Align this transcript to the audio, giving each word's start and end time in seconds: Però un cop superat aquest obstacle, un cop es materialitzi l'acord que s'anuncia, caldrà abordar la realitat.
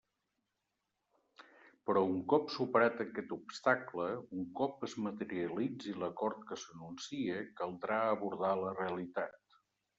Però 1.89 2.01
un 2.13 2.17
cop 2.33 2.47
superat 2.53 3.03
aquest 3.05 3.35
obstacle, 3.37 4.09
un 4.39 4.49
cop 4.61 4.89
es 4.89 4.97
materialitzi 5.11 5.95
l'acord 6.05 6.43
que 6.51 6.61
s'anuncia, 6.65 7.39
caldrà 7.63 8.03
abordar 8.19 8.55
la 8.67 8.77
realitat. 8.85 9.59